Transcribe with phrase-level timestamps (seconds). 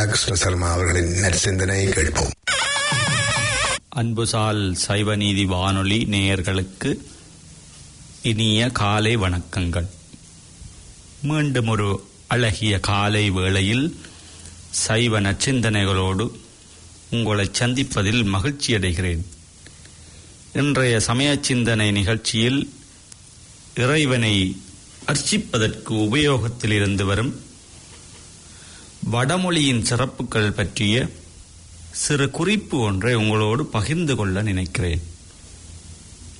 [0.00, 2.30] ராதாகிருஷ்ண சர்மா அவர்களின் நற்சிந்தனை கேட்போம்.
[3.96, 6.98] அன்புசால் சைவநீதி வானொலி நேயர்களுக்கு
[8.22, 9.86] இனிய காலை வணக்கங்கள்.
[11.22, 14.00] மீண்டும் ஒரு அழகிய காலை வேளையில்
[14.70, 16.30] சைவ நச்சிந்தனைகளோடு
[17.10, 19.22] உங்களை சந்திப்பதில் மகிழ்ச்சி அடைகிறேன்.
[20.52, 22.72] இன்றைய சமய சிந்தனை நிகழ்ச்சியில்
[23.74, 24.62] இறைவனை
[25.06, 27.48] அர்ச்சிப்பதற்கு உபயோகத்தில் இருந்து வரும்
[29.02, 31.08] வடமொழியின் சிறப்புகள் பற்றிய
[31.90, 35.02] சிறு குறிப்பு ஒன்றை உங்களோடு பகிர்ந்து கொள்ள நினைக்கிறேன்.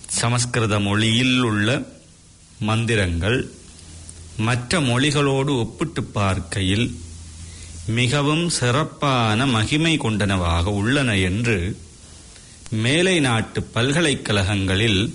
[0.09, 1.69] சமஸ்கிருத மொழியில் உள்ள
[2.59, 3.51] மந்திரங்கள்
[4.37, 6.95] மற்ற மொழிகளோடு ஒப்பிட்டு பார்க்கையில்
[7.87, 11.77] மிகவும் சிறப்பான மகிமை கொண்டனவாக உள்ளன என்று
[12.71, 15.15] மேலை நாட்டு பல்கலைக்கழகங்களில்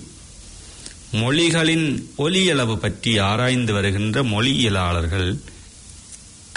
[1.12, 5.30] மொழிகளின் ஒலியளவு பற்றி ஆராய்ந்து வருகின்ற மொழியியலாளர்கள்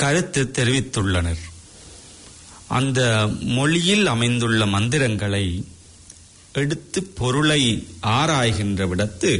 [0.01, 1.43] கருத்து தெரிவித்துள்ளனர்.
[2.67, 2.99] அந்த
[3.57, 5.45] மொழியில் அமைந்துள்ள மந்திரங்களை
[6.53, 7.61] எடுத்து பொருளை
[8.03, 9.31] ஆராய்கின்ற விடத்து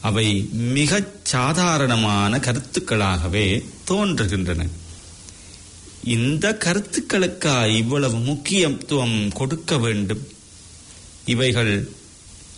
[0.00, 0.26] அவை
[0.74, 3.46] மிகச் சாதாரணமான கருத்துக்களாகவே
[3.88, 4.68] தோன்றுகின்றன.
[6.04, 10.22] இந்த கருத்துக்களுக்கா இவ்வளவு முக்கியத்துவம் கொடுக்க வேண்டும்.
[11.24, 11.74] இவைகள்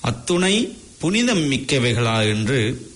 [0.00, 0.54] அத்துணை
[0.98, 2.90] புனிதம் மிக்கவைகளா என்று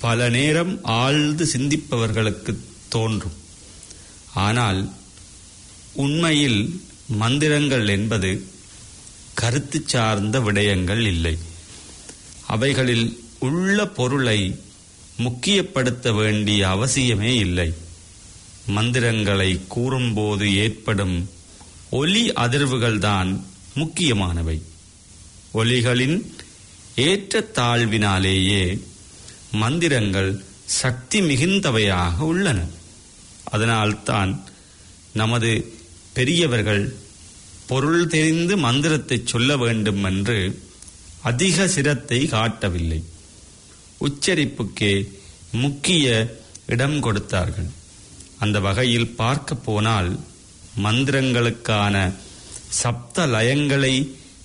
[0.00, 2.52] பல நேரம் ஆழ்ந்து சிந்திப்பவர்களுக்கு
[2.90, 3.36] தோன்றும்.
[4.34, 4.80] ஆனால்
[5.92, 6.60] உண்மையில்
[7.20, 8.30] மந்திரங்கள் என்பது
[9.34, 11.34] கருத்து சார்ந்த விடயங்கள் இல்லை.
[12.46, 13.06] அவைகளில்
[13.38, 14.40] உள்ள பொருளை
[15.18, 17.68] முக்கியப்படுத்த வேண்டிய அவசியமே இல்லை.
[18.66, 21.16] மந்திரங்களை கூறும்போது ஏற்படும்
[21.90, 23.30] ஒலி அதிர்வுகள்தான்
[23.74, 24.56] முக்கியமானவை.
[25.54, 26.16] ஒலிகளின்
[26.96, 28.62] ஏற்றத்தாழ்வினாலேயே
[29.52, 30.30] மந்திரங்கள்
[30.64, 32.58] சக்தி மிகுந்தவையாக உள்ளன.
[33.50, 34.32] அதனால்தான்
[35.12, 35.50] நமது
[36.12, 36.84] பெரியவர்கள்
[37.66, 40.38] பொருள் தெரிந்து மந்திரத்தை சொல்ல வேண்டும் என்று
[41.22, 43.00] அதிக சிரத்தை காட்டவில்லை.
[44.00, 44.94] உச்சரிப்புக்கே
[45.50, 46.06] முக்கிய
[46.66, 47.70] இடம் கொடுத்தார்கள்.
[48.38, 50.10] அந்த வகையில் பார்க்க போனால்
[50.82, 51.96] மந்திரங்களுக்கான
[52.80, 53.94] சப்த லயங்களை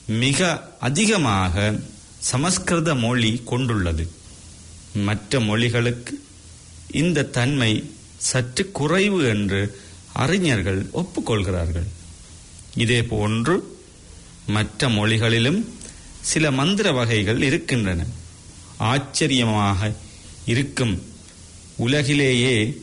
[0.05, 0.39] மிக
[0.79, 1.79] அதிகமாக
[2.19, 4.05] சமஸ்கிருத மொழி கொண்டுள்ளது.
[5.07, 6.13] மற்ற மொழிகளுக்கு
[6.91, 7.71] இந்த தன்மை
[8.17, 9.79] சற்று குறைவு என்று
[10.13, 11.87] அறிஞர்கள் ஒப்புக்கொள்கிறார்கள்.
[12.75, 13.77] இதே போன்று
[14.47, 15.73] மற்ற மொழிகளிலும்
[16.21, 18.05] சில மந்திர வகைகள் இருக்கின்றன.
[18.77, 19.95] ஆச்சரியமாக
[20.45, 21.03] இருக்கும்
[21.75, 22.81] உலகிலேயே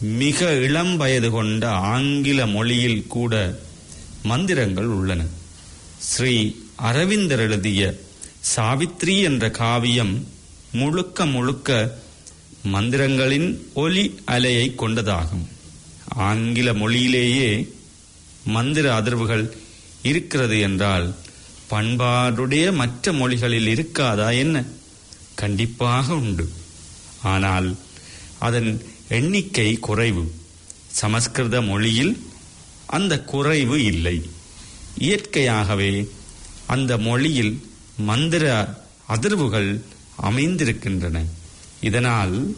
[0.00, 3.60] மிக இளம் வயது கொண்ட ஆங்கில மொழியில் கூட
[4.22, 5.24] மந்திரங்கள் உள்ளன.
[5.98, 8.00] ஸ்ரீ அரவிந்தர் எழுதிய
[8.56, 10.28] சாவித்ரி என்ற காவியம்
[10.72, 11.98] முழுக்க முழுக்க
[12.64, 15.46] மந்திரங்களின் ஒலி அலையை கொண்டதாகும்.
[16.08, 17.72] ஆங்கில மொழியிலேயே
[18.44, 19.50] மந்திர அதிர்வுகள்
[20.02, 21.14] இருக்கிறது என்றால்
[21.70, 24.64] பண்பாடுடைய மற்ற மொழிகளில் இருக்காதா என்ன?
[25.34, 26.52] கண்டிப்பாக உண்டு.
[27.22, 27.76] ஆனால்
[28.38, 30.34] அதன் எண்ணிக்கை குறைவு.
[30.86, 32.26] சமஸ்கிருத மொழியில்
[32.86, 34.30] அந்த குறைவு இல்லை.
[34.98, 36.08] இயற்கையாகவே
[36.66, 37.62] அந்த மொழியில்
[37.96, 38.74] மந்திர
[39.08, 39.80] அதிர்வுகள்
[40.16, 41.24] அமைந்திருக்கின்றன.
[41.80, 42.56] இதனால்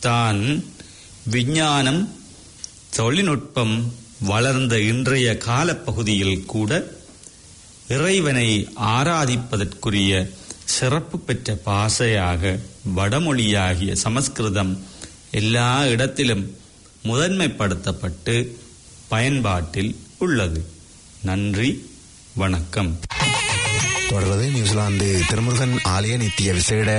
[0.00, 0.64] தான்
[1.24, 2.14] விஞ்ஞானம்
[2.96, 6.90] தொழில்நுட்பம் வளர்ந்த இன்றைய காலப்பகுதியில் கூட
[7.88, 10.30] இறைவனை ஆராதிப்பதற்குரிய
[10.64, 12.58] சிறப்பு பெற்ற பாசையாக
[12.96, 14.84] வடமொழியாகிய சமஸ்கிருதம்
[15.30, 16.56] எல்லா இடத்திலும்
[17.04, 18.56] முதன்மைப்படுத்தப்பட்டு
[19.08, 20.70] பயன்பாட்டில் உள்ளது.
[21.22, 21.90] நன்றி
[22.34, 23.00] வணக்கம்.
[24.08, 26.90] தொடர்வது நியூசிலாந்து திருமுருகன் ஆலய நித்திய விசேட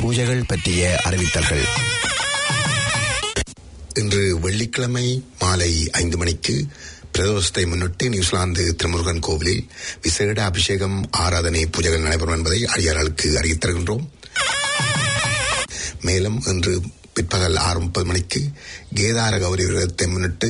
[0.00, 1.64] பூஜைகள் பற்றிய அறிவித்தல்கள்.
[3.94, 6.66] இன்று வெள்ளிக்கிழமை மாலை ஐந்து மணிக்கு
[7.18, 9.66] பிரதோஷத்தை முன்னிட்டு நியூசிலாந்து திருமுருகன் கோவிலில்
[10.02, 14.04] விசேட அபிஷேகம் ஆராதனை பூஜைகள் நடைபெறும் என்பதை அடியார்களுக்கு அறிவித்திருக்கின்றோம்.
[16.00, 16.80] மேலும் இன்று
[17.18, 18.40] பிற்பகல் ஆறு முப்பது மணிக்கு
[18.94, 20.48] கேதார கௌரி விரதத்தை முன்னிட்டு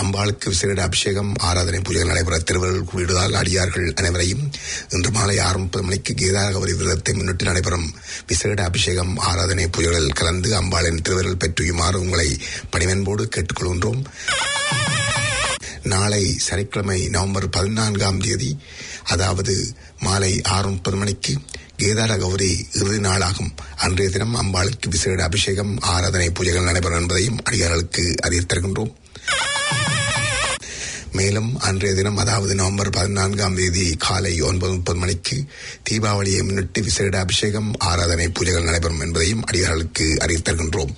[0.00, 4.44] அம்பாளுக்கு விசேட அபிஷேகம் ஆராதனை பூஜைகள் நடைபெற திருவள்ளுவர் கூடியதால் அடியார்கள் அனைவரையும்
[4.90, 7.88] இன்று மாலை ஆறு முப்பது மணிக்கு கேதார கௌரி விரதத்தை முன்னிட்டு நடைபெறும்
[8.26, 12.28] விசேட அபிஷேகம் ஆராதனை பூஜைகளில் கலந்து அம்பாளின் திருவருள் பெற்றுயுமாறு உங்களை
[12.70, 14.02] பணிவன்போடு கேட்டுக்கொள்கின்றோம்.
[15.84, 18.50] நாளை சனிக்கிழமை நவம்பர் பதினான்காம் தேதி
[19.06, 19.54] அதாவது
[19.98, 21.32] மாலை ஆறு முப்பது மணிக்கு
[21.78, 23.50] கேதார கௌரி இறுதி நாளாகும்.
[23.76, 28.92] அன்றைய தினம் அம்பாளுக்கு விசேட அபிஷேகம் ஆராதனை பூஜைகள் நடைபெறும் என்பதையும் அடியார்களுக்கு அறிவித்திருக்கின்றோம்
[31.12, 35.36] மேலும் அன்றைய தினம் அதாவது நவம்பர் பதினான்காம் தேதி காலை ஒன்பது முப்பது மணிக்கு
[35.88, 40.94] தீபாவளியை முன்னிட்டு விசேட அபிஷேகம் ஆராதனை பூஜைகள் நடைபெறும் என்பதையும் அடியார்களுக்கு அறிவித்திருக்கின்றோம்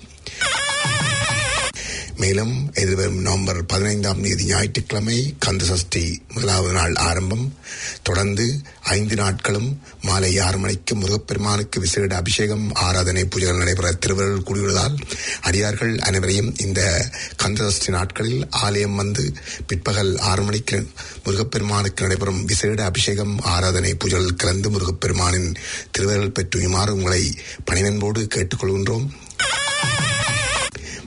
[2.17, 7.59] மேலும் எதிர்வரும் நவம்பர் பதினைந்தாம் தேதி ஞாயிற்றுக்கிழமை கந்த சஷ்டி முதலாவது நாள் ஆரம்பம்.
[8.03, 14.97] தொடர்ந்து ஐந்து நாட்களும் மாலை ஆறு மணிக்கு முருகப்பெருமானுக்கு விசேட அபிஷேகம் ஆராதனை பூஜைகள் நடைபெற திருவருள் கூடியுள்ளதால்
[15.41, 19.33] அடியார்கள் அனைவரையும் இந்த கந்த சஷ்டி நாட்களில் ஆலயம் வந்து
[19.67, 20.89] பிற்பகல் ஆறு மணிக்கு
[21.25, 25.55] முருகப்பெருமானுக்கு நடைபெறும் விசேட அபிஷேகம் ஆராதனை பூஜைகள் கலந்து முருகப்பெருமானின்
[25.91, 27.35] திருவருள் பெற்றுமாறு உங்களை
[27.65, 29.07] பணிவன்போடு கேட்டுக்கொள்கின்றோம்.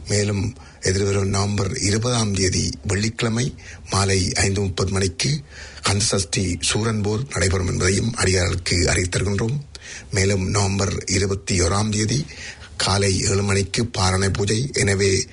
[0.07, 3.55] மேலும் எதிர்வரும் நவம்பர் இருபதாம் தேதி வெள்ளிக்கிழமை
[3.89, 5.41] மாலை ஐந்து முப்பது மணிக்கு
[5.89, 9.67] கந்தசஷ்டி சூரன்போர் நடைபெறும் என்பதையும் அடியார்களுக்கு அறிவித்திருக்கின்றோம்
[10.11, 12.25] மேலும் நவம்பர் இருபத்தி ஓராம் தேதி
[12.77, 14.69] காலை ஏழு மணிக்கு பாரணை பூஜை.
[14.73, 15.25] எனவே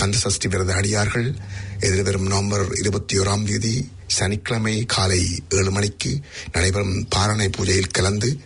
[0.00, 1.34] கந்தசஷ்டி விரத அடியார்கள்
[1.80, 6.20] எதிர்வரும் நவம்பர் இருபத்தி ஓராம் தேதி சனிக்கிழமை காலை ஏழு மணிக்கு
[6.52, 8.38] நடைபெறும் பாரணை பூஜையில் கலந்து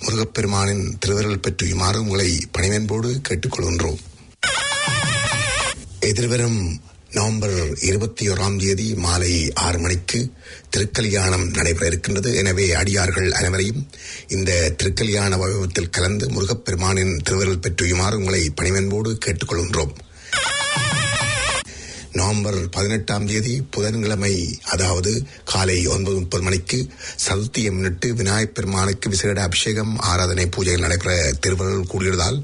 [0.00, 4.00] முருகப்பெருமானின் திருவருள் பெற்றுமாறு உங்களை பணிவென்போடு கேட்டுக்கொள்கின்றோம்.
[6.10, 6.60] எதிர்வரும்
[7.12, 9.32] நவம்பர் இருபத்தி ஓராம் தேதி மாலை
[9.64, 10.20] ஆறு மணிக்கு
[10.72, 12.30] திருக்கல்யாணம் நடைபெற இருக்கின்றது.
[12.36, 13.82] எனவே அடியார்கள் அனைவரையும்
[14.36, 14.50] இந்த
[14.82, 19.94] திருக்கல்யாண வைபவத்தில் கலந்து முருகப்பெருமானின் திருவருள் பெற்றுமாறு உங்களை பணிவன்போடு கேட்டுக்கொள்கின்றோம்.
[22.12, 24.32] நவம்பர் பதினெட்டாம் தேதி புதன்கிழமை
[24.68, 25.10] அதாவது
[25.44, 26.78] காலை ஒன்பது முப்பது மணிக்கு
[27.24, 32.38] சதுர்த்தியை முன்னிட்டு விநாயகப் பெருமானுக்கு விசேட அபிஷேகம் ஆராதனை பூஜைகள் நடைபெற திருவள்ளுவர் கூடியதால்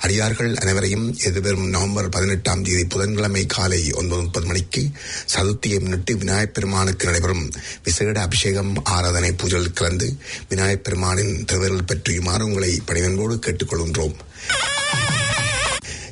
[0.00, 4.84] அடியார்கள் அனைவரையும் எதிர்வரும் நவம்பர் பதினெட்டாம் தேதி புதன்கிழமை காலை ஒன்பது முப்பது மணிக்கு
[5.28, 7.46] சதுர்த்தியை முன்னிட்டு விநாயகப் பெருமானுக்கு நடைபெறும்
[7.84, 10.10] விசேட அபிஷேகம் ஆராதனை பூஜைகள் கலந்து
[10.48, 14.16] விநாயகப் பெருமானின் திருவருள் பெற்றியுமாறு உங்களை பணிவன்போடு கேட்டுக்கொள்கின்றோம்.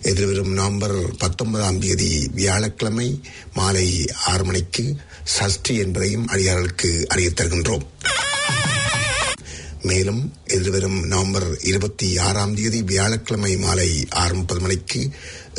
[0.03, 3.23] எதிர்வரும் நவம்பர் பத்தொன்பதாம் தேதி வியாழக்கிழமை
[3.55, 7.87] மாலை ஆறு மணிக்கு சஷ்டி என்பதையும் அடியார்களுக்கு அறியத் தருகின்றோம்.
[9.83, 15.11] மேலும் எதிர்வரும் நவம்பர் இருபத்தி ஆறாம் தேதி வியாழக்கிழமை மாலை ஆறு முப்பது மணிக்கு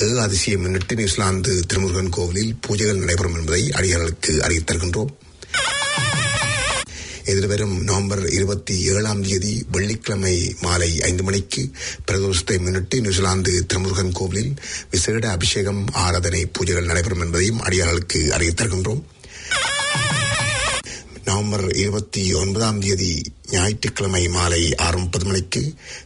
[0.01, 5.20] ஏ அதிசயம் முன்னிட்டு நியூசிலாந்து திருமுருகன் கோவிலில் பூஜைகள் நடைபெறும் என்பதை அடியார்களுக்கு அறியத் தருகின்றோம்.
[7.25, 11.71] எதிர்வரும் நவம்பர் இருபத்தி ஏழாம் தேதி வெள்ளிக்கிழமை மாலை ஐந்து மணிக்கு
[12.11, 14.53] பிரதோஷத்தை முன்னிட்டு நியூசிலாந்து திருமுருகன் கோவிலில்
[14.89, 19.01] விசேட அபிஷேகம் ஆராதனை பூஜைகள் நடைபெறும் என்பதையும் அடியார்களுக்கு அறிவித்திருக்கின்றோம்.
[21.25, 23.09] நவம்பர் இருபத்தி ஒன்பதாம் தேதி
[23.51, 25.61] ஞாயிற்றுக்கிழமை மாலை ஆறு முப்பது மணிக்கு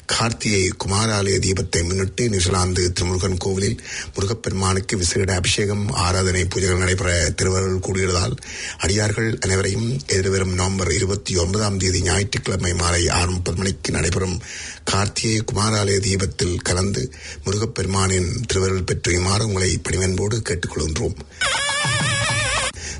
[0.05, 3.81] கார்த்திகை குமாராலய தீபத்தை முன்னிட்டு நியூசிலாந்து திருமுருகன் கோவிலில்
[4.15, 8.36] முருகப்பெருமானுக்கு விசேட அபிஷேகம் ஆராதனை பூஜைகள் நடைபெற திருவருள் கூடியதால்
[8.77, 14.38] அடியார்கள் அனைவரையும் எதிர்வரும் நவம்பர் இருபத்தி ஒன்பதாம் தேதி ஞாயிற்றுக்கிழமை மாலை ஆறு முப்பது மணிக்கு நடைபெறும்
[14.84, 17.03] கார்த்திகை குமாராலய தீபத்தில் கலந்து
[17.45, 21.17] முருகப்பெருமானின் திருவருள் பெற்றுமாறு உங்களை பணிவன்போடு கேட்டுக்கொள்கின்றோம்.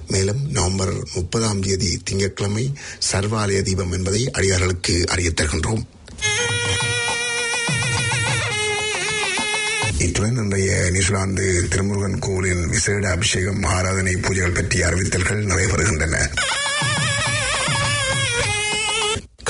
[0.07, 2.74] மேலும் நவம்பர் முப்பதாம் தேதி திங்கட்கிழமை
[3.12, 5.83] சர்வாலய தீபம் என்பதை அடியார்களுக்கு அறியத் தருகின்றோம்.
[9.97, 16.15] இத்துடன் இன்றைய நியூசிலாந்து திருமுருகன் கோவிலின் விசேட அபிஷேகம் ஆராதனை பூஜைகள் பற்றிய அறிவித்தல்கள் நடைபெறுகின்றன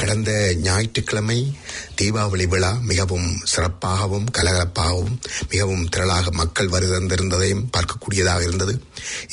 [0.05, 1.57] கடந்த ஞாயிற்றுக்கிழமை
[1.99, 5.15] தீபாவளி விழா மிகவும் சிறப்பாகவும் கலகலப்பாகவும்
[5.49, 8.73] மிகவும் திரளாக மக்கள் வருதந்திருந்ததையும் பார்க்கக்கூடியதாக இருந்தது.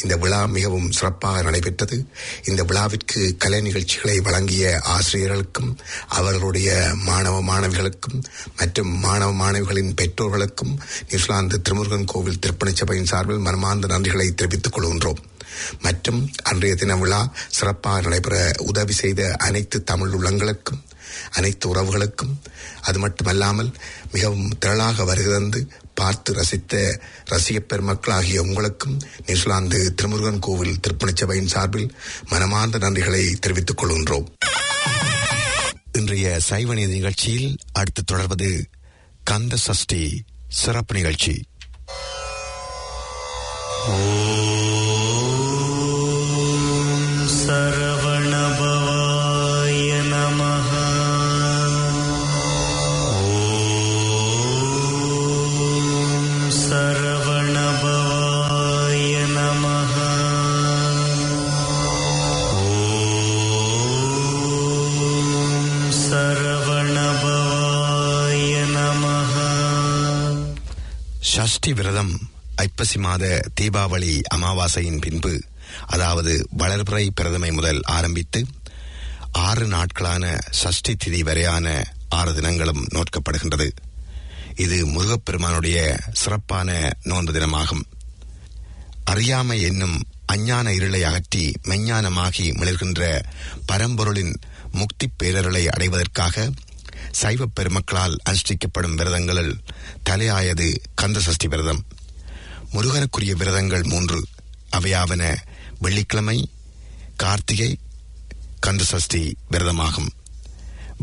[0.03, 1.97] இந்த விழா மிகவும் சிறப்பாக நடைபெற்றது.
[2.45, 5.77] இந்த விழாவிற்கு கலை நிகழ்ச்சிகளை வழங்கிய ஆசிரியர்களுக்கும்
[6.09, 8.23] அவர்களுடைய மாணவ மாணவிகளுக்கும்
[8.57, 15.23] மற்றும் மாணவ மாணவிகளின் பெற்றோர்களுக்கும் நியூசிலாந்து திருமுருகன் கோவில் திருப்பணி சபையின் சார்பில் மனமார்ந்த நன்றிகளை தெரிவித்துக் கொள்கின்றோம்.
[15.81, 20.83] மற்றும் அன்றைய தின விழா சிறப்பாக நடைபெற உதவி செய்த அனைத்து தமிழ் உள்ளங்களுக்கும்
[21.31, 22.35] அனைத்து உறவுகளுக்கும்
[22.81, 23.71] அது மட்டுமல்லாமல்
[24.13, 25.61] மிகவும் திரளாக வருகிறது
[25.95, 31.95] பார்த்து ரசித்த ரசிக பெருமக்கள் ஆகிய உங்களுக்கும் நியூசிலாந்து திருமுருகன் கோவில் திருப்பணி சபையின் சார்பில்
[32.29, 34.29] மனமார்ந்த நன்றிகளை தெரிவித்துக் கொள்கின்றோம்.
[35.93, 38.69] இன்றைய சைவ நிகழ்ச்சியில் அடுத்து தொடர்வது
[39.25, 41.35] கந்த சஷ்டி சிறப்பு நிகழ்ச்சி.
[48.32, 50.70] सरवणभवाय नमः
[55.90, 56.50] ॐ
[57.70, 59.96] सरवणभवाय नमः
[65.00, 65.92] ॐ
[67.20, 69.36] सरवणभवाय नमः
[71.32, 72.14] ஷஷ்டி விரதம்
[72.64, 73.24] ஐப்பசி மாத
[73.58, 75.34] தீபாவளி அமாவாசையின் பின்பு
[75.93, 78.47] அதாவது வளர்பிறை பிரதமை முதல் ஆரம்பித்து
[79.33, 83.71] ஆறு நாட்களான சஷ்டி திதி வரையான ஆறு தினங்களும் நோட்கப்படுகின்றது
[84.57, 87.85] இது முருகப்பெருமானுடைய சிறப்பான நோன்பு தினமாகும்.
[89.05, 93.21] அறியாமை என்னும் அஞ்ஞான இருளை அகற்றி மெஞ்ஞானமாகி மிளர்கின்ற
[93.73, 94.35] பரம்பொருளின்
[94.73, 96.51] முக்தி பேரருளை அடைவதற்காக
[97.11, 99.59] சைவப் பெருமக்களால் அனுஷ்டிக்கப்படும் விரதங்களில்
[100.11, 101.85] தலையாயது கந்த சஷ்டி விரதம்.
[102.71, 104.25] முருகனுக்குரிய விரதங்கள் மூன்று.
[104.77, 105.37] அவையாவன
[105.83, 106.39] வெள்ளிக்கிழமை
[107.17, 107.79] கார்த்திகை
[108.67, 110.11] கந்தசஷ்டி விரதமாகும்.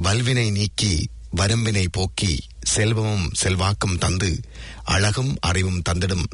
[0.03, 4.39] வல்வினை நீக்கி வரம்பினை போக்கி செல்வமும் செல்வாக்கும் தந்து
[4.83, 6.25] அழகும் அறிவும் தந்திடும்.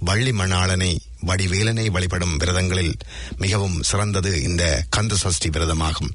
[0.00, 2.94] வள்ளி மணாளனை வடிவேலனை வழிபடும் விரதங்களில்
[3.36, 6.12] மிகவும் சிறந்தது இந்த கந்த சஷ்டி விரதமாகும்.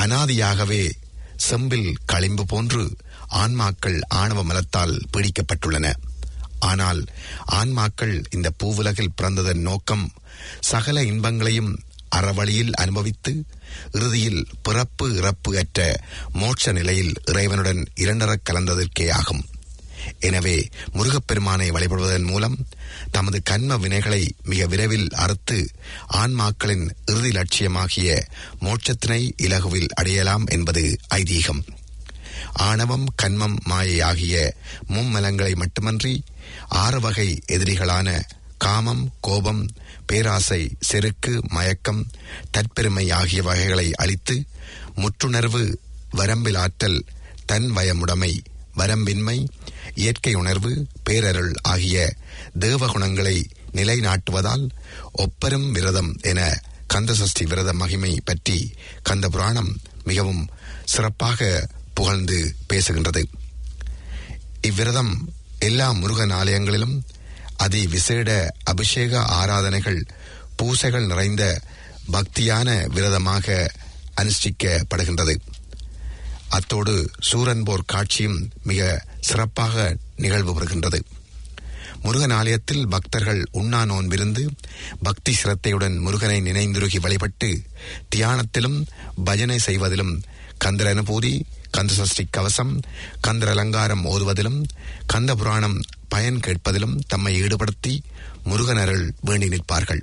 [0.00, 0.90] அனாதியாகவே
[1.36, 2.96] செம்பில் களிம்பு போன்று
[3.30, 5.92] ஆன்மாக்கள் ஆணவ மலத்தால் பீடிக்கப்பட்டுள்ளன.
[6.60, 7.04] ஆனால்
[7.46, 10.12] ஆன்மாக்கள் இந்த பூவுலகில் பிறந்ததன் நோக்கம்
[10.60, 11.78] சகல இன்பங்களையும்
[12.16, 13.44] அறவழியில் அனுபவித்து
[13.92, 16.00] இறுதியில் பிறப்பு இறப்பு அற்ற
[16.32, 19.44] மோட்ச நிலையில் இறைவனுடன் இரண்டரக் கலந்ததற்கே ஆகும்.
[20.20, 22.56] எனவே முருகப்பெருமானை வழிபடுவதன் மூலம்
[23.10, 25.70] தமது கண்ம வினைகளை மிக விரைவில் அறுத்து
[26.08, 28.26] ஆன்மாக்களின் இறுதி லட்சியமாகிய
[28.60, 31.62] மோட்சத்தினை இலகுவில் அடையலாம் என்பது ஐதீகம்.
[32.62, 34.34] ஆணவம் கண்மம் மாயை ஆகிய
[34.88, 36.14] மும்மலங்களை மட்டுமன்றி
[36.78, 38.08] ஆறு வகை எதிரிகளான
[38.58, 39.62] காமம் கோபம்
[40.06, 42.02] பேராசை செருக்கு மயக்கம்
[42.50, 44.36] தற்பெருமை ஆகிய வகைகளை அளித்து
[44.96, 45.62] முற்றுணர்வு
[46.16, 47.00] வரம்பில் ஆற்றல்
[47.46, 48.32] தன் வயமுடைமை
[48.76, 49.38] வரம்பின்மை
[49.94, 50.72] இயற்கை உணர்வு
[51.04, 51.96] பேரருள் ஆகிய
[52.58, 53.36] தேவகுணங்களை
[53.74, 54.64] நிலைநாட்டுவதால்
[55.18, 56.40] ஒப்பரும் விரதம் என
[56.94, 58.56] கந்தசஷ்டி விரத மகிமை பற்றி
[59.02, 59.72] கந்த புராணம்
[60.04, 60.42] மிகவும்
[60.84, 61.40] சிறப்பாக
[62.00, 62.38] புகழ்ந்து
[62.70, 63.22] பேசுகின்றது.
[64.68, 65.12] இவ்விரதம்
[65.68, 66.96] எல்லா முருகன் ஆலயங்களிலும்
[67.64, 68.30] அதி விசேட
[68.64, 70.00] அபிஷேக ஆராதனைகள்
[70.58, 71.44] பூசைகள் நிறைந்த
[72.12, 73.46] பக்தியான விரதமாக
[74.20, 75.34] அனுஷ்டிக்கப்படுகின்றது.
[76.56, 76.94] அத்தோடு
[77.28, 78.80] சூரன் போர் காட்சியும் மிக
[79.28, 79.74] சிறப்பாக
[80.16, 80.98] நிகழ்வு வருகின்றது
[82.04, 84.42] முருகன் ஆலயத்தில் பக்தர்கள் உண்ணா நோன்பிருந்து
[85.02, 87.50] பக்தி சிரத்தையுடன் முருகனை நினைந்துருகி வழிபட்டு
[88.14, 88.78] தியானத்திலும்
[89.24, 90.14] பஜனை செய்வதிலும்
[90.58, 91.32] கந்தர் அனுபூதி
[91.70, 92.72] கந்த சஷ்டி கவசம்
[93.20, 94.60] கந்தர் அலங்காரம் ஓதுவதிலும்
[95.06, 97.92] கந்த புராணம் பயன் கேட்பதிலும் தம்மை ஈடுபடுத்தி
[98.44, 100.02] முருகனருள் வேண்டி நிற்பார்கள்.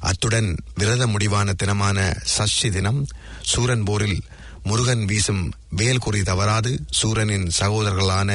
[0.00, 1.98] அத்துடன் விரத முடிவான தினமான
[2.36, 3.00] சஷ்டி தினம்
[3.42, 4.18] சூரன் போரில்
[4.62, 8.30] முருகன் வீசும் வேல் குறி தவறாது சூரனின் சகோதரர்களான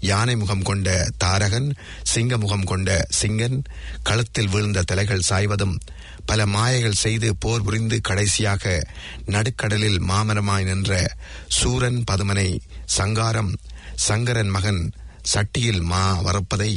[0.00, 1.68] யானை முகம் கொண்ட தாரகன்
[2.02, 3.58] சிங்க முகம் கொண்ட சிங்கன்
[4.02, 5.74] களத்தில் வீழ்ந்த தலைகள் சாய்வதும்
[6.28, 8.64] பல மாயைகள் செய்து போர் புரிந்து கடைசியாக
[9.26, 10.92] நடுக்கடலில் மாமரமாய் நின்ற
[11.58, 12.48] சூரன் பதுமனை
[12.96, 13.52] சங்காரம்
[14.06, 14.82] சங்கரன் மகன்
[15.32, 16.72] சட்டியில் மா வரப்பதை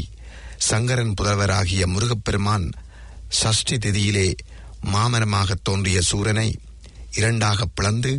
[0.67, 2.67] சங்கரன் புதல்வராகிய முருகப்பெருமான்
[3.39, 4.27] சஷ்டி திதியிலே
[4.91, 6.50] மாமரமாகத் தோன்றிய சூரனை
[7.13, 8.13] இரண்டாக பிளந்து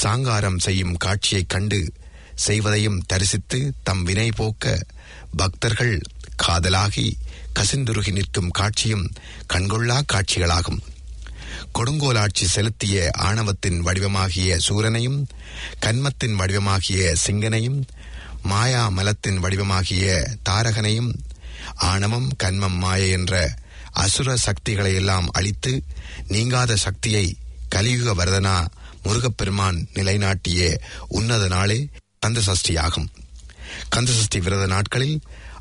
[0.00, 1.80] சாங்காரம் செய்யும் காட்சியைக் கண்டு
[2.40, 4.64] செய்வதையும் தரிசித்து தம் வினை போக்க
[5.36, 5.96] பக்தர்கள்
[6.42, 7.08] காதலாகி
[7.58, 9.06] கசிந்துருகி நிற்கும் காட்சியும்
[9.52, 10.80] கண்கொள்ளா காட்சிகளாகும்.
[11.72, 15.18] கொடுங்கோலாட்சி செலுத்திய ஆணவத்தின் வடிவமாகிய சூரனையும்
[15.80, 17.80] கன்மத்தின் வடிவமாகிய சிங்கனையும்
[18.42, 20.06] மாயா மலத்தின் வடிவமாகிய
[20.48, 21.10] தாரகனையும்
[21.84, 23.34] ஆணவம் கன்மம் மாய என்ற
[23.92, 25.72] அசுர சக்திகளை எல்லாம் அழித்து
[26.28, 27.26] நீங்காத சக்தியை
[27.68, 28.56] கலியுக வரதனா
[29.02, 30.62] முருகப்பெருமான் நிலைநாட்டிய
[31.08, 31.78] உன்னத நாளே
[32.18, 33.08] கந்த சஷ்டியாகும்
[33.88, 35.16] கந்த சஷ்டி விரத நாட்களில்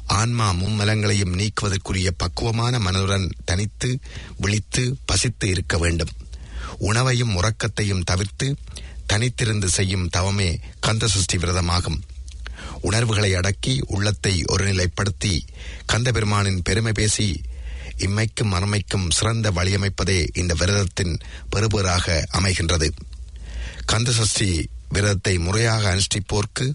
[0.09, 3.99] ஆன்மா மும்மலங்களையும் நீக்குவதற்குரிய பக்குவமான மனதுடன் தனித்து
[4.37, 6.09] விழித்து பசித்து இருக்க வேண்டும்.
[6.77, 8.55] உணவையும் உறக்கத்தையும் தவிர்த்து
[9.13, 11.99] தனித்திருந்து செய்யும் தவமே கந்த சஷ்டி விரதமாகும்.
[12.81, 15.41] உணர்வுகளை அடக்கி உள்ளத்தை ஒருநிலைப்படுத்தி
[15.85, 17.41] கந்த பெருமானின் பெருமை பேசி
[17.97, 21.17] இம்மைக்கும் மறுமைக்கும் சிறந்த வழியமைப்பதே இந்த விரதத்தின்
[21.55, 22.89] பெறுபேறாக அமைகின்றது.
[23.91, 26.73] கந்தசஷ்டி விரதத்தை முறையாக அனுஷ்டிப்போர்க்கு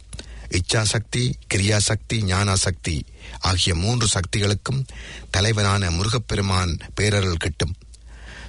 [0.51, 3.03] இச்சாசக்தி கிரியாசக்தி ஞானாசக்தி
[3.41, 4.85] ஆகிய மூன்று சக்திகளுக்கும்
[5.31, 7.75] தலைவனான முருகப்பெருமான் பேரருள் கிட்டும்.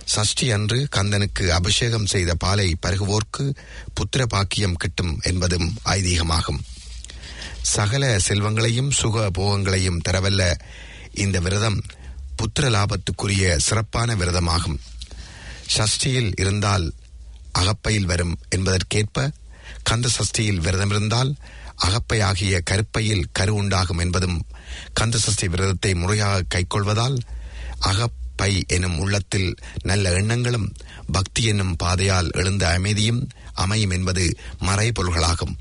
[0.06, 3.56] சஷ்டி அன்று கந்தனுக்கு அபிஷேகம் செய்த பாலை பருகுவோர்க்கு
[3.94, 6.60] புத்திர பாக்கியம் கிட்டும் என்பதும் ஐதீகமாகும்.
[7.62, 10.56] சகல செல்வங்களையும் சுக போகங்களையும் தரவல்ல
[11.14, 11.84] இந்த விரதம்
[12.38, 14.78] புத்திர லாபத்துக்குரிய சிறப்பான விரதமாகும்.
[15.78, 16.94] சஷ்டியில் இருந்தால்
[17.52, 19.32] அகப்பையில் வரும் என்பதற்கேற்ப
[19.84, 21.36] கந்த சஷ்டியில் விரதமிருந்தால்
[21.76, 24.46] அகப்பையாகிய கருப்பையில் கரு உண்டாகும் என்பதும்
[25.00, 27.18] கந்தசஷ்டி விரதத்தை முறையாக கைக்கொள்வதால்
[27.80, 30.74] அகப்பை எனும் உள்ளத்தில் நல்ல எண்ணங்களும்
[31.12, 35.56] பக்தி என்னும் பாதையால் எழுந்த அமைதியும் அமையும் என்பது மறைபொருள்களாகும்.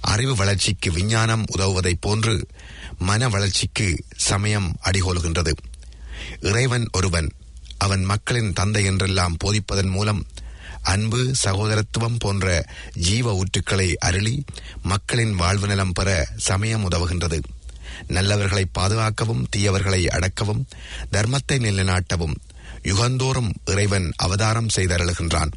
[0.00, 2.46] அறிவு வளர்ச்சிக்கு விஞ்ஞானம் உதவுவதைப் போன்று
[2.98, 5.52] மன வளர்ச்சிக்கு சமயம் அடிகோலுகின்றது.
[6.40, 7.32] இறைவன் ஒருவன்
[7.78, 10.26] அவன் மக்களின் தந்தை என்றெல்லாம் போதிப்பதன் மூலம்
[10.82, 14.44] அன்பு சகோதரத்துவம் போன்ற ஜீவ ஊற்றுக்களை அருளி
[14.82, 17.42] மக்களின் வாழ்வு நலம் பெற சமயம் உதவுகின்றது.
[18.08, 20.66] நல்லவர்களை பாதுகாக்கவும் தீயவர்களை அடக்கவும்
[21.12, 22.34] தர்மத்தை நிலைநாட்டவும்
[22.82, 25.52] யுகந்தோறும் இறைவன் அவதாரம் செய்தருளுகின்றான்.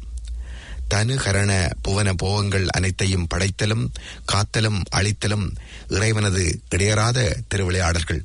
[0.88, 3.92] தனு கரண புவன போகங்கள் அனைத்தையும் படைத்தலும்
[4.24, 5.56] காத்தலும் அழித்தலும்
[5.88, 8.22] இறைவனது இடையறாத திருவிளையாடல்கள்.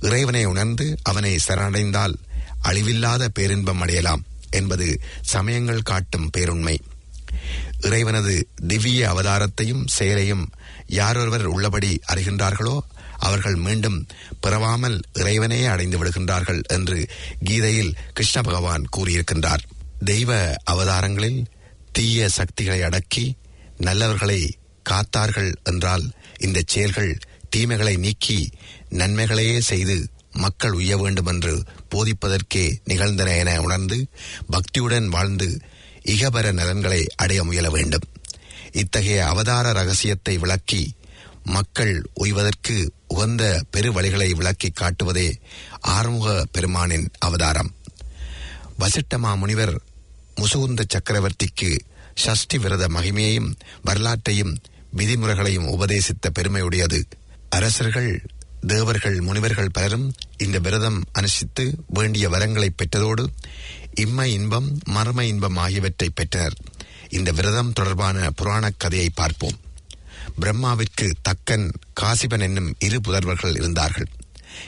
[0.00, 2.14] இறைவனை உணர்ந்து அவனை சரணடைந்தால்
[2.62, 4.22] அழிவில்லாத பேரின்பம் அடையலாம்.
[4.60, 4.88] என்பது
[5.34, 6.76] சமயங்கள் காட்டும் பேருண்மை.
[7.80, 10.44] இறைவனது திவ்ய அவதாரத்தையும் செயலையும்
[10.98, 12.76] யாரொருவர் உள்ளபடி அறிகின்றார்களோ
[13.18, 13.98] அவர்கள் மீண்டும்
[14.40, 16.98] பிறவாமல் இறைவனே அடைந்து விடுகின்றார்கள் என்று
[17.44, 19.64] கீதையில் கிருஷ்ண பகவான் கூறியிருக்கின்றார்.
[20.04, 20.30] தெய்வ
[20.70, 21.40] அவதாரங்களில்
[21.92, 23.24] தீய சக்திகளை அடக்கி
[23.80, 24.40] நல்லவர்களை
[24.90, 26.04] காத்தார்கள் என்றால்
[26.38, 27.12] இந்த செயல்கள்
[27.56, 28.38] தீமைகளை நீக்கி
[28.90, 29.96] நன்மைகளையே செய்து
[30.34, 34.06] மக்கள் உய்ய வேண்டும் என்று போதிப்பதற்கே நிகழ்ந்தன என உணர்ந்து
[34.50, 35.60] பக்தியுடன் வாழ்ந்து
[36.04, 38.02] இகபர நலன்களை அடைய முயல வேண்டும்.
[38.72, 40.94] இத்தகைய அவதார ரகசியத்தை விளக்கி
[41.44, 45.34] மக்கள் உய்வதற்கு உகந்த பெரு வழிகளை விளக்கி காட்டுவதே
[45.80, 47.74] ஆறுமுக பெருமானின் அவதாரம்.
[48.78, 49.80] வசிட்டமா முனிவர்
[50.40, 51.78] முசுகுந்த சக்கரவர்த்திக்கு
[52.14, 54.56] சஷ்டி விரத மகிமையையும் வரலாற்றையும்
[54.96, 57.02] விதிமுறைகளையும் உபதேசித்த பெருமையுடையது.
[57.50, 58.22] அரசர்கள்
[58.66, 63.26] தேவர்கள் முனிவர்கள் பலரும் இந்த விரதம் அனுஷ்டித்து வேண்டிய வரங்களை பெற்றதோடு
[63.94, 66.56] இம்மை இன்பம் மர்ம இன்பம் ஆகியவற்றை பெற்றனர்.
[67.08, 69.58] இந்த விரதம் தொடர்பான புராணக் கதையை பார்ப்போம்.
[70.40, 74.06] பிரம்மாவிற்கு தக்கன் காசிபன் என்னும் இரு புதர்வர்கள் இருந்தார்கள்.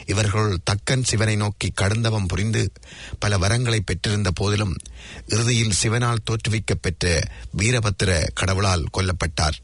[0.07, 2.73] இவர்கள் தக்கன் சிவனை நோக்கி கடுந்தவம் புரிந்து
[3.19, 4.77] பல வரங்களை பெற்றிருந்த போதிலும்
[5.27, 9.59] இறுதியில் சிவனால் தோற்றுவிக்கப்பெற்ற வீரபத்திர கடவுளால் கொல்லப்பட்டார்.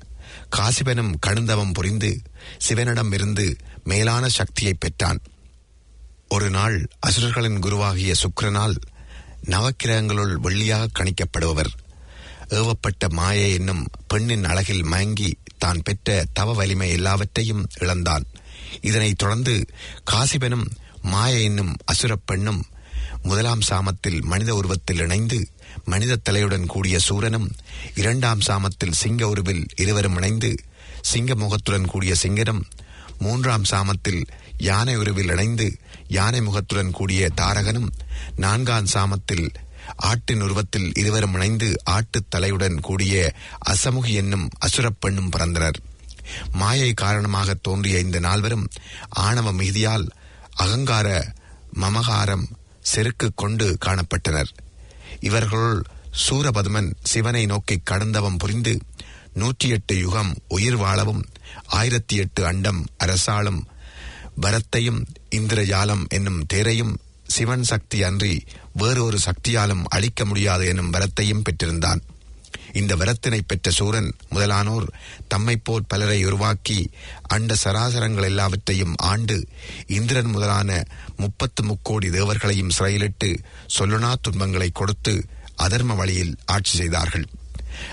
[0.56, 2.20] காசிபனும் கடுந்தவம் புரிந்து
[2.58, 5.20] சிவனிடம் இருந்து மேலான சக்தியை பெற்றான்.
[6.28, 8.76] ஒரு நாள் அசுரர்களின் குருவாகிய சுக்கரனால்
[9.46, 11.72] நவக்கிரகங்களுள் வெள்ளியாக கணிக்கப்படுபவர்.
[12.48, 18.24] ஏவப்பட்ட மாயை என்னும் பெண்ணின் அழகில் மயங்கி தான் பெற்ற தவ வலிமை எல்லாவற்றையும் இழந்தான்.
[18.80, 19.66] இதனைத் தொடர்ந்து
[20.10, 20.66] காசிபனும்
[21.02, 22.64] மாய என்னும் அசுரப் பெண்ணும்
[23.22, 25.48] முதலாம் சாமத்தில் மனித உருவத்தில் இணைந்து
[25.84, 27.50] மனித தலையுடன் கூடிய சூரனும்
[27.94, 30.54] இரண்டாம் சாமத்தில் சிங்க உருவில் இருவரும் இணைந்து
[31.00, 32.62] சிங்க முகத்துடன் கூடிய சிங்கனும்
[33.22, 34.22] மூன்றாம் சாமத்தில்
[34.58, 35.66] யானை உருவில் இணைந்து
[36.08, 37.90] யானை முகத்துடன் கூடிய தாரகனும்
[38.36, 39.46] நான்காம் சாமத்தில்
[40.02, 43.14] ஆட்டின் உருவத்தில் இருவரும் இணைந்து ஆட்டுத் தலையுடன் கூடிய
[43.70, 45.78] அசமுகி என்னும் அசுரப்பெண்ணும் பிறந்தனர்.
[46.52, 48.66] மாயை காரணமாக தோன்றிய இந்த நால்வரும்
[49.24, 50.06] ஆணவ மிகுதியால்
[50.56, 51.08] அகங்கார
[51.80, 52.46] மமகாரம்
[52.92, 54.50] செருக்கு கொண்டு காணப்பட்டனர்.
[55.20, 55.80] இவர்களுள்
[56.24, 58.74] சூரபதுமன் சிவனை நோக்கி கடந்தவம் புரிந்து
[59.32, 61.22] நூற்றி எட்டு யுகம் உயிர் வாழவும்
[61.66, 63.60] ஆயிரத்தி எட்டு அண்டம் அரசாளும்
[64.40, 72.00] வரத்தையும் இந்திரஜாலம் என்னும் தேரையும் சிவன் சக்தி அன்றி வேறொரு சக்தியாலும் அழிக்க முடியாது என்னும் வரத்தையும் பெற்றிருந்தான்.
[72.72, 74.86] இந்த வரத்தினை பெற்ற சூரன் முதலானோர்
[75.28, 76.90] தம்மைப் போல் பலரை உருவாக்கி
[77.22, 79.46] அண்ட சராசரங்கள் எல்லாவற்றையும் ஆண்டு
[79.86, 80.84] இந்திரன் முதலான
[81.16, 83.38] முப்பத்து முக்கோடி தேவர்களையும் சிறையிலிட்டு
[83.78, 85.26] சொல்லுனா துன்பங்களை கொடுத்து
[85.58, 87.26] அதர்ம வழியில் ஆட்சி செய்தார்கள்.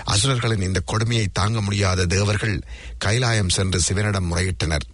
[0.04, 2.62] அசுரர்களின் இந்த கொடுமையை தாங்க முடியாத தேவர்கள்
[2.98, 4.86] கைலாயம் சென்று சிவனிடம் முறையிட்டனர்.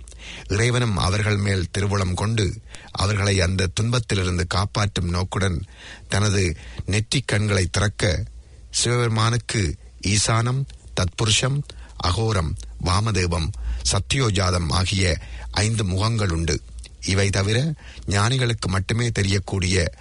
[0.49, 5.65] இறைவனும் அவர்கள் மேல் திருவுளம் கொண்டு அவர்களை அந்த துன்பத்திலிருந்து காப்பாற்றும் நோக்குடன்
[6.09, 8.25] தனது நெற்றிக் கண்களை திறக்க
[8.71, 10.63] சிவபெருமானுக்கு ஈசானம்
[10.97, 11.59] தத்புருஷம்
[12.05, 12.51] அகோரம்
[12.85, 13.49] வாமதேவம்
[13.93, 15.19] சத்யோஜாதம் ஆகிய
[15.51, 16.63] ஐந்து முகங்கள் உண்டு.
[17.07, 17.75] இவை தவிர
[18.07, 19.93] ஞானிகளுக்கு மட்டுமே தெரியக்கூடிய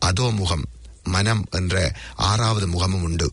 [0.00, 0.64] அதோமுகம்
[1.04, 3.32] மனம் என்ற ஆறாவது முகமும் உண்டு.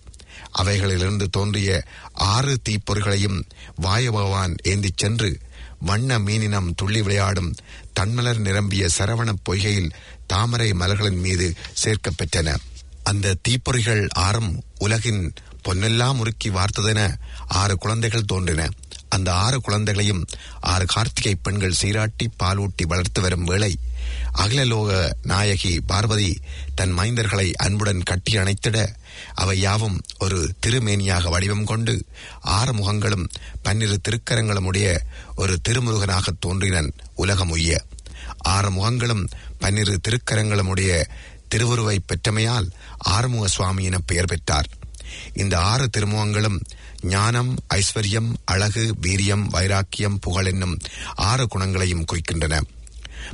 [0.62, 3.44] அவைகளிலிருந்து தோன்றிய ஆறு தீப்பொறிகளையும்
[3.82, 5.40] வாயுபகவான் ஏந்திச் சென்று
[5.80, 7.56] வண்ண மீனினம் துள்ளி விளையாடும்
[8.00, 9.92] தன்மலர் நிரம்பிய சரவணப் பொய்கையில்
[10.28, 12.56] தாமரை மலர்களின் மீது சேர்க்கப் பெற்றன.
[13.04, 15.34] அந்த தீப்பொறிகள் ஆறும் உலகின்
[15.68, 17.16] பொன்னெல்லாம் உருக்கி வார்த்ததென
[17.48, 18.70] ஆறு குழந்தைகள் தோன்றின.
[19.10, 20.26] அந்த ஆறு குழந்தைகளையும்
[20.60, 23.72] ஆறு கார்த்திகை பெண்கள் சீராட்டி பாலூட்டி வளர்த்து வரும் வேளை
[24.34, 24.90] அகிலலோக
[25.24, 26.32] நாயகி பார்வதி
[26.76, 28.78] தன் மைந்தர்களை அன்புடன் கட்டி அணைத்திட
[29.34, 32.06] அவை யாவும் ஒரு திருமேனியாக வடிவம் கொண்டு
[32.42, 33.26] ஆறு முகங்களும்
[33.62, 35.02] பன்னிரு திருக்கரங்களும் உடைய
[35.36, 37.84] ஒரு திருமுருகனாக தோன்றினன் உலகம் உய்ய
[38.38, 39.24] ஆறு முகங்களும்
[39.60, 41.08] பன்னிரு திருக்கரங்களும் உடைய
[41.56, 42.68] திருவுருவை பெற்றமையால்
[43.10, 44.68] ஆறுமுக சுவாமி என பெயர் பெற்றார்.
[45.34, 46.62] இந்த ஆறு திருமுகங்களும்
[47.02, 50.78] ஞானம் ஐஸ்வர்யம் அழகு வீரியம் வைராக்கியம் புகழ் என்னும்
[51.16, 52.62] ஆறு குணங்களையும் குறிக்கின்றன.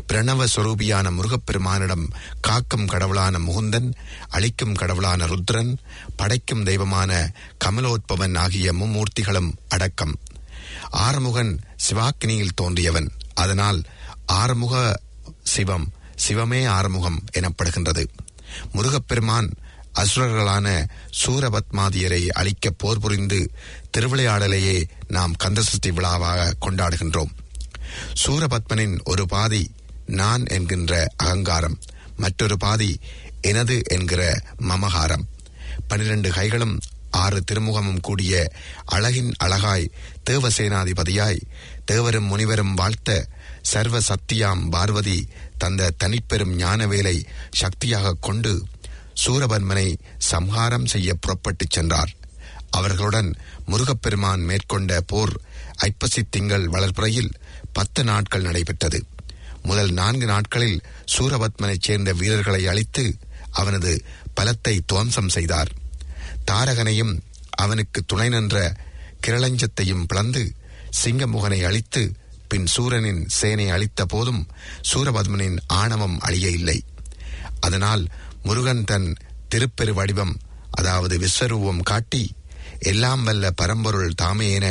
[0.07, 2.05] பிரணவ சுரூபியான முருகப்பெருமானிடம்
[2.41, 3.93] காக்கும் கடவுளான முகுந்தன்
[4.27, 5.77] அழிக்கும் கடவுளான ருத்ரன்
[6.15, 7.33] படைக்கும் தெய்வமான
[7.65, 10.19] கமலோத்பவன் ஆகிய மும்மூர்த்திகளும் அடக்கம்.
[10.91, 11.57] ஆறுமுகன்
[11.89, 13.07] சிவாக்கினியில் தோன்றியவன்.
[13.33, 13.83] அதனால்
[14.25, 14.93] ஆறுமுக
[15.43, 15.93] சிவம்
[16.27, 18.07] சிவமே ஆறுமுகம் எனப்படுகின்றது.
[18.71, 19.49] முருகப்பெருமான்
[19.95, 20.67] அசுரர்களான
[21.21, 23.51] சூரபத்மாதியரை அழிக்க போர் புரிந்து
[23.97, 24.77] திருவிளையாடலையே
[25.07, 27.31] நாம் கந்தசஷ்டி விழாவாக கொண்டாடுகின்றோம்.
[28.25, 29.71] சூரபத்மனின் ஒரு பாதி
[30.05, 31.77] நான் என்கின்ற அகங்காரம்
[32.15, 32.99] மற்றொரு பாதி
[33.41, 34.21] எனது என்கிற
[34.59, 35.25] மமகாரம்.
[35.87, 36.75] பனிரெண்டு கைகளும்
[37.11, 38.51] ஆறு திருமுகமும் கூடிய
[38.85, 39.91] அழகின் அழகாய்
[40.29, 41.41] தேவசேனாதிபதியாய்
[41.91, 43.27] தேவரும் முனிவரும் வாழ்த்த
[43.61, 45.27] சர்வ சத்தியாம் பார்வதி
[45.57, 47.17] தந்த தனிப்பெரும் ஞானவேலை
[47.51, 48.53] சக்தியாக கொண்டு
[49.23, 52.11] சூரபன்மனை சம்ஹாரம் செய்ய புறப்பட்டுச் சென்றார்.
[52.69, 55.41] அவர்களுடன் முருகப்பெருமான் மேற்கொண்ட போர்
[55.75, 57.31] ஐப்பசி திங்கள் வளர்ப்புறையில்
[57.73, 59.05] பத்து நாட்கள் நடைபெற்றது.
[59.63, 60.81] முதல் நான்கு நாட்களில்
[61.17, 63.17] சூரபத்மனைச் சேர்ந்த வீரர்களை அழித்து
[63.51, 64.03] அவனது
[64.35, 65.71] பலத்தை துவம்சம் செய்தார்.
[66.51, 68.75] தாரகனையும் அவனுக்கு துணை நின்ற
[69.27, 70.53] கிரளஞ்சத்தையும் பிளந்து
[71.03, 72.15] சிங்கமுகனை அழித்து
[72.47, 74.47] பின் சூரனின் சேனை அழித்த போதும்
[74.93, 76.83] சூரபத்மனின் ஆணவம் அழிய இல்லை
[77.59, 78.07] அதனால்
[78.45, 79.07] முருகன் தன்
[79.49, 80.35] திருப்பெரு வடிவம்
[80.71, 82.23] அதாவது விஸ்வரூபம் காட்டி
[82.79, 84.67] எல்லாம் வல்ல பரம்பொருள் தாமே என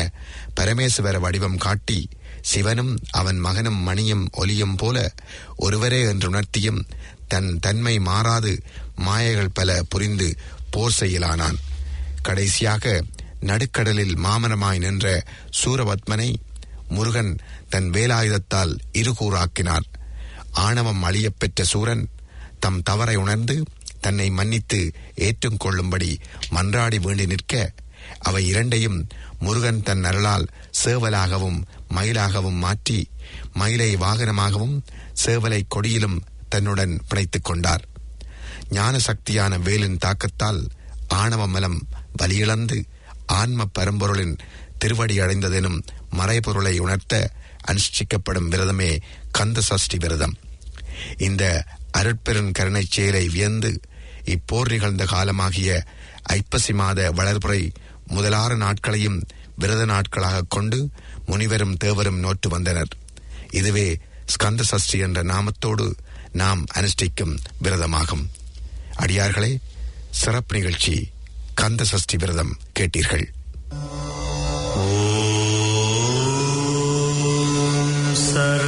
[0.61, 2.09] பரமேஸ்வர வடிவம் காட்டி
[2.43, 5.15] சிவனும் அவன் மகனும் மணியும் ஒலியும் போல
[5.57, 6.81] ஒருவரே என்று உணர்த்தியும்
[7.29, 8.63] தன் தன்மை மாறாது
[8.97, 10.29] மாயைகள் பல புரிந்து
[10.71, 11.59] போர் செய்யலானான்.
[12.23, 13.03] கடைசியாக
[13.41, 15.07] நடுக்கடலில் மாமனமாய் நின்ற
[15.61, 16.29] சூரபத்மனை
[16.89, 17.33] முருகன்
[17.69, 19.87] தன் வேலாயுதத்தால் இருகூறாக்கினார்.
[20.53, 22.05] ஆணவம் அழியப்பெற்ற சூரன்
[22.65, 23.57] தம் தவறை உணர்ந்து
[24.05, 24.81] தன்னை மன்னித்து
[25.27, 26.11] ஏற்றும் கொள்ளும்படி
[26.55, 27.55] மன்றாடி வேண்டி நிற்க
[28.29, 28.99] அவை இரண்டையும்
[29.39, 30.47] முருகன் தன் அருளால்
[30.83, 31.59] சேவலாகவும்
[31.97, 32.99] மயிலாகவும் மாற்றி
[33.53, 34.77] மயிலை வாகனமாகவும்
[35.25, 37.85] சேவலை கொடியிலும் தன்னுடன் பிணைத்துக் கொண்டார்.
[38.77, 40.61] ஞான சக்தியான வேலின் தாக்கத்தால்
[41.21, 41.79] ஆணவ மலம்
[42.21, 42.79] வலியிழந்து
[43.39, 44.35] ஆன்ம பரம்பொருளின்
[44.79, 45.79] திருவடி அடைந்ததெனும்
[46.19, 47.15] மறைபொருளை உணர்த்த
[47.71, 48.91] அனுஷ்டிக்கப்படும் விரதமே
[49.31, 50.35] கந்த சஷ்டி விரதம்.
[51.19, 51.45] இந்த
[51.99, 53.71] அருட்பெருன் கருணைச் செயலை வியந்து
[54.25, 55.71] இப்போர் நிகழ்ந்த காலமாகிய
[56.23, 57.63] ஐப்பசி மாத வளர்புரை
[58.07, 59.19] முதலாறு நாட்களையும்
[59.57, 60.79] விரத நாட்களாக கொண்டு
[61.27, 62.93] முனிவரும் தேவரும் நோற்று வந்தனர்.
[63.51, 63.99] இதுவே
[64.33, 65.87] ஸ்கந்த சஷ்டி என்ற நாமத்தோடு
[66.33, 68.25] நாம் அனுஷ்டிக்கும் விரதமாகும்.
[68.99, 69.53] அடியார்களே
[70.11, 70.95] சிறப்பு நிகழ்ச்சி
[71.55, 73.27] கந்த சஷ்டி விரதம் கேட்டீர்கள்.
[74.77, 74.85] ஓ
[78.27, 78.64] சர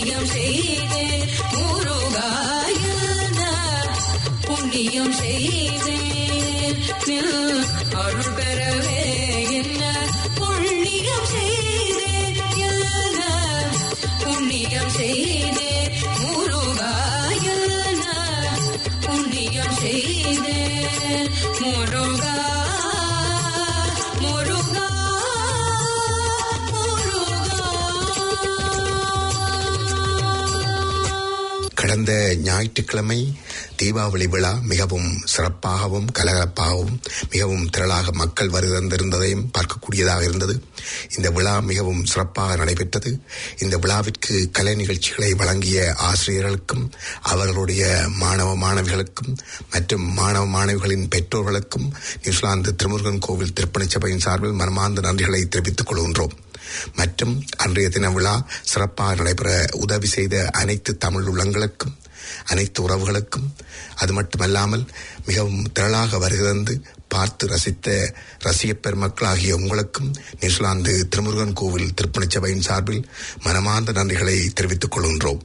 [0.00, 3.40] புண்ணியம் செய்தேன் முருகாயன
[4.44, 6.76] புண்ணியம் செய்தேன்
[32.58, 33.38] ஞாயிற்றுக்கிழமை
[33.82, 36.94] தீபாவளி விழா மிகவும் சிறப்பாகவும் கலகலப்பாகவும்
[37.30, 40.54] மிகவும் திரளாக மக்கள் வருகிறந்திருந்ததையும் பார்க்கக்கூடியதாக இருந்தது.
[41.16, 43.10] இந்த விழா மிகவும் சிறப்பாக நடைபெற்றது.
[43.58, 46.84] இந்த விழாவிற்கு கலை நிகழ்ச்சிகளை வழங்கிய ஆசிரியர்களுக்கும்
[47.22, 47.84] அவர்களுடைய
[48.16, 49.32] மாணவ மாணவிகளுக்கும்
[49.72, 51.88] மற்றும் மாணவ மாணவிகளின் பெற்றோர்களுக்கும்
[52.22, 56.36] நியூசிலாந்து திருமுருகன் கோவில் திருப்பணி சபையின் சார்பில் மனமார்ந்த நன்றிகளை தெரிவித்துக் கொள்கின்றோம்.
[56.96, 61.94] மற்றும் அன்றைய தின விழா சிறப்பாக நடைபெற உதவி செய்த அனைத்து தமிழ் உள்ளங்களுக்கும்
[62.44, 63.48] அனைத்து உறவுகளுக்கும்.
[63.94, 64.86] அது மட்டுமல்லாமல்
[65.26, 68.14] மிகவும் திரளாக வருகிறது பார்த்து ரசித்த
[68.44, 73.08] ரசிக பெருமக்களாகிய உங்களுக்கும் நியூசிலாந்து திருமுருகன் கோவில் திருப்பணி சபையின் சார்பில்
[73.42, 75.40] மனமார்ந்த நன்றிகளை தெரிவித்துக் கொள்கின்றோம்.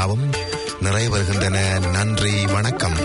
[0.00, 0.30] யாவும்
[0.82, 2.96] நிறைவருகின்றன நன்றி வணக்கம்.